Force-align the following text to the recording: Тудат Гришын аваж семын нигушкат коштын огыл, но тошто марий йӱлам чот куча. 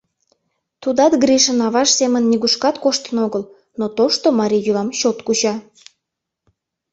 Тудат 0.81 1.13
Гришын 1.23 1.59
аваж 1.67 1.89
семын 1.99 2.23
нигушкат 2.31 2.75
коштын 2.83 3.17
огыл, 3.25 3.43
но 3.79 3.85
тошто 3.97 4.27
марий 4.39 4.63
йӱлам 4.65 4.89
чот 4.99 5.17
куча. 5.25 5.53